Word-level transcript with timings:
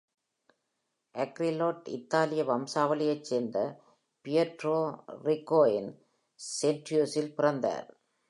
Agrelot 1.15 1.87
இத்தாலிய 1.87 2.43
வம்சாவளியைச் 2.43 3.23
சேர்ந்த 3.23 3.57
Puerto 4.25 4.73
Ricoன் 5.23 5.89
Santurceல் 6.39 7.33
பிறந்தார். 7.33 7.87